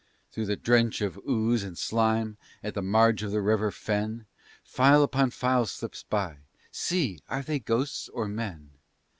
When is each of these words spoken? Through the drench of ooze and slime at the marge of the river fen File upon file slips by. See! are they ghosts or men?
Through 0.31 0.47
the 0.47 0.55
drench 0.55 1.01
of 1.01 1.19
ooze 1.29 1.61
and 1.61 1.77
slime 1.77 2.37
at 2.63 2.73
the 2.73 2.81
marge 2.81 3.21
of 3.21 3.29
the 3.29 3.39
river 3.39 3.69
fen 3.69 4.25
File 4.63 5.03
upon 5.03 5.29
file 5.29 5.67
slips 5.67 6.01
by. 6.01 6.39
See! 6.71 7.19
are 7.29 7.43
they 7.43 7.59
ghosts 7.59 8.09
or 8.09 8.27
men? 8.27 8.71